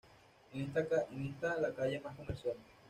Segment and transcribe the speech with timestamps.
[0.51, 2.55] Es esta la calle más comercial.